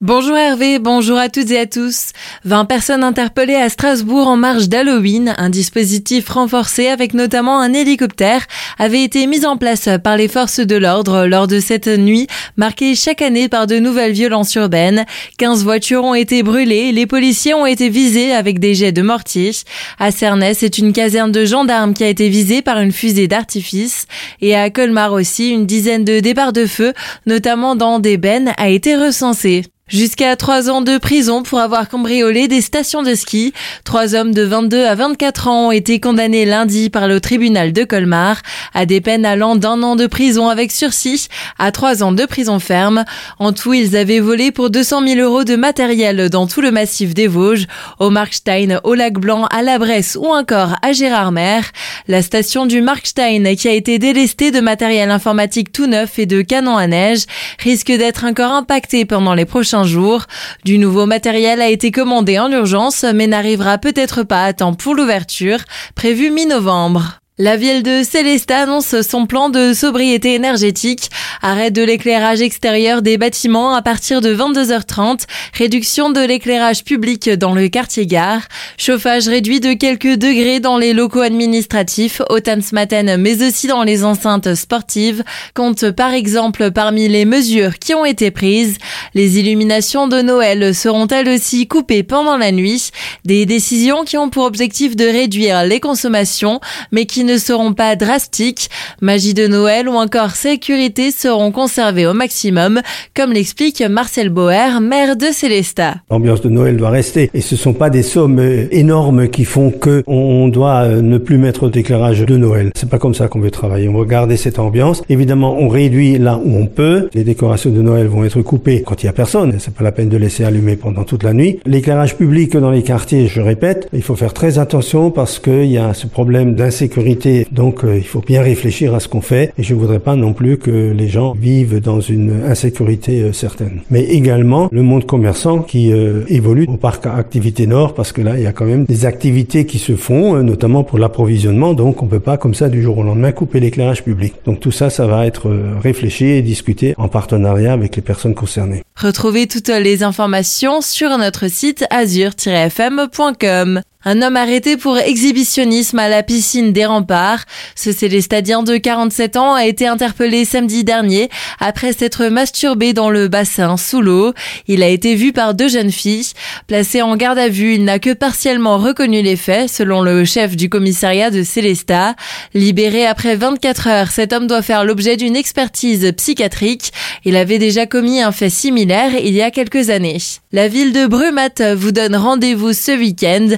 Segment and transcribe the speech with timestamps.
[0.00, 2.10] Bonjour Hervé, bonjour à toutes et à tous.
[2.44, 5.34] 20 personnes interpellées à Strasbourg en marge d'Halloween.
[5.38, 8.46] Un dispositif renforcé avec notamment un hélicoptère
[8.78, 12.94] avait été mis en place par les forces de l'ordre lors de cette nuit marquée
[12.94, 15.04] chaque année par de nouvelles violences urbaines.
[15.38, 19.50] 15 voitures ont été brûlées, les policiers ont été visés avec des jets de mortier.
[19.98, 24.06] À Cernay, c'est une caserne de gendarmes qui a été visée par une fusée d'artifice.
[24.42, 26.92] Et à Colmar aussi, une dizaine de départs de feu,
[27.26, 29.64] notamment dans des bennes, a été recensée.
[29.88, 33.54] Jusqu'à trois ans de prison pour avoir cambriolé des stations de ski.
[33.84, 37.84] Trois hommes de 22 à 24 ans ont été condamnés lundi par le tribunal de
[37.84, 38.42] Colmar
[38.74, 42.58] à des peines allant d'un an de prison avec sursis à trois ans de prison
[42.58, 43.06] ferme.
[43.38, 47.14] En tout, ils avaient volé pour 200 000 euros de matériel dans tout le massif
[47.14, 47.66] des Vosges,
[47.98, 51.60] au Markstein, au Lac Blanc, à la Bresse ou encore à Gérardmer.
[52.08, 56.42] La station du Markstein, qui a été délestée de matériel informatique tout neuf et de
[56.42, 57.24] canons à neige,
[57.58, 60.24] risque d'être encore impactée pendant les prochains jour.
[60.64, 64.94] Du nouveau matériel a été commandé en urgence, mais n'arrivera peut-être pas à temps pour
[64.94, 65.58] l'ouverture,
[65.94, 67.20] prévue mi-novembre.
[67.40, 71.08] La ville de Célestat annonce son plan de sobriété énergétique.
[71.40, 75.20] Arrêt de l'éclairage extérieur des bâtiments à partir de 22h30.
[75.54, 78.42] Réduction de l'éclairage public dans le quartier gare.
[78.76, 84.02] Chauffage réduit de quelques degrés dans les locaux administratifs au Tansmaten mais aussi dans les
[84.02, 85.22] enceintes sportives.
[85.54, 88.78] Compte par exemple parmi les mesures qui ont été prises.
[89.14, 92.90] Les illuminations de Noël seront elles aussi coupées pendant la nuit.
[93.24, 96.58] Des décisions qui ont pour objectif de réduire les consommations
[96.90, 98.70] mais qui ne seront pas drastiques.
[99.00, 102.80] Magie de Noël ou encore sécurité seront conservées au maximum,
[103.14, 105.96] comme l'explique Marcel Boer, maire de Célestat.
[106.10, 109.70] L'ambiance de Noël doit rester et ce sont pas des sommes euh, énormes qui font
[109.70, 112.72] que on doit euh, ne plus mettre d'éclairage de Noël.
[112.74, 113.88] C'est pas comme ça qu'on veut travailler.
[113.88, 115.02] On veut garder cette ambiance.
[115.08, 117.10] Évidemment, on réduit là où on peut.
[117.12, 119.54] Les décorations de Noël vont être coupées quand il y a personne.
[119.58, 121.60] C'est pas la peine de laisser allumer pendant toute la nuit.
[121.66, 125.78] L'éclairage public dans les quartiers, je répète, il faut faire très attention parce qu'il y
[125.78, 127.17] a ce problème d'insécurité
[127.52, 130.16] donc euh, il faut bien réfléchir à ce qu'on fait et je ne voudrais pas
[130.16, 133.80] non plus que les gens vivent dans une insécurité euh, certaine.
[133.90, 138.36] Mais également le monde commerçant qui euh, évolue au parc Activité Nord parce que là
[138.36, 141.74] il y a quand même des activités qui se font, notamment pour l'approvisionnement.
[141.74, 144.34] Donc on peut pas comme ça du jour au lendemain couper l'éclairage public.
[144.44, 145.50] Donc tout ça, ça va être
[145.82, 148.82] réfléchi et discuté en partenariat avec les personnes concernées.
[148.96, 153.82] Retrouvez toutes les informations sur notre site azur-fm.com.
[154.10, 157.44] Un homme arrêté pour exhibitionnisme à la piscine des remparts.
[157.74, 161.28] Ce célestadien de 47 ans a été interpellé samedi dernier
[161.60, 164.32] après s'être masturbé dans le bassin sous l'eau.
[164.66, 166.32] Il a été vu par deux jeunes filles.
[166.68, 170.56] Placé en garde à vue, il n'a que partiellement reconnu les faits, selon le chef
[170.56, 172.16] du commissariat de Célestat.
[172.54, 176.92] Libéré après 24 heures, cet homme doit faire l'objet d'une expertise psychiatrique.
[177.26, 180.16] Il avait déjà commis un fait similaire il y a quelques années.
[180.50, 183.48] La ville de Brumat vous donne rendez-vous ce week-end.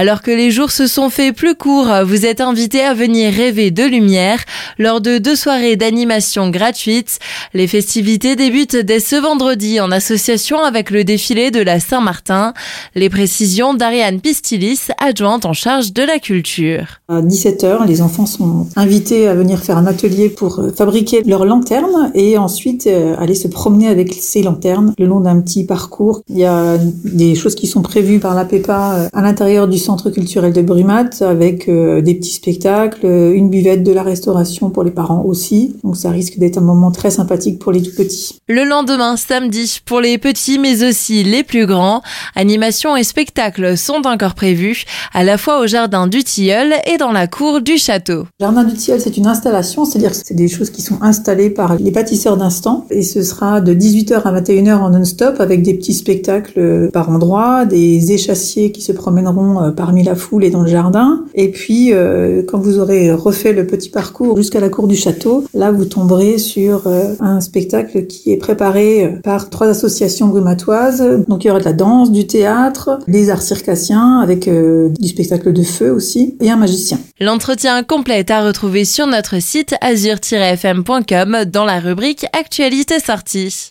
[0.00, 3.72] Alors que les jours se sont faits plus courts, vous êtes invité à venir rêver
[3.72, 4.38] de lumière
[4.78, 7.18] lors de deux soirées d'animation gratuites.
[7.52, 12.54] Les festivités débutent dès ce vendredi en association avec le défilé de la Saint-Martin.
[12.94, 17.00] Les précisions d'Ariane Pistilis, adjointe en charge de la culture.
[17.08, 21.44] À 17h, les enfants sont invités à venir faire un atelier pour euh, fabriquer leurs
[21.44, 26.20] lanternes et ensuite euh, aller se promener avec ces lanternes le long d'un petit parcours.
[26.28, 29.77] Il y a des choses qui sont prévues par la PEPA euh, à l'intérieur du
[29.78, 34.84] centre culturel de Brumat avec euh, des petits spectacles, une buvette de la restauration pour
[34.84, 35.76] les parents aussi.
[35.84, 38.38] Donc ça risque d'être un moment très sympathique pour les tout petits.
[38.48, 42.02] Le lendemain, samedi, pour les petits mais aussi les plus grands,
[42.34, 47.12] animations et spectacles sont encore prévus, à la fois au jardin du Tilleul et dans
[47.12, 48.26] la cour du château.
[48.40, 51.50] Le jardin du Tilleul, c'est une installation, c'est-à-dire que c'est des choses qui sont installées
[51.50, 55.74] par les bâtisseurs d'instant et ce sera de 18h à 21h en non-stop avec des
[55.74, 60.62] petits spectacles par endroit, des échassiers qui se promèneront euh, parmi la foule et dans
[60.62, 61.24] le jardin.
[61.34, 65.44] Et puis, euh, quand vous aurez refait le petit parcours jusqu'à la cour du château,
[65.54, 71.02] là, vous tomberez sur euh, un spectacle qui est préparé par trois associations brumatoises.
[71.28, 75.52] Donc, il y aura de la danse, du théâtre, des arts circassiens avec du spectacle
[75.52, 76.98] de feu aussi et un magicien.
[77.20, 83.66] L'entretien complet est à retrouver sur notre site azur-fm.com dans la rubrique Actualité sortie.